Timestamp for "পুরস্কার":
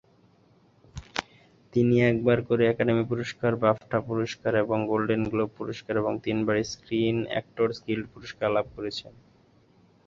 3.09-3.51, 4.01-4.53, 5.57-5.93, 8.13-8.47